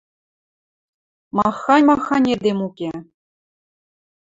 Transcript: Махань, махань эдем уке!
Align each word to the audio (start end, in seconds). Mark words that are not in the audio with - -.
Махань, 1.37 1.85
махань 1.89 2.29
эдем 2.33 2.59
уке! 2.67 2.91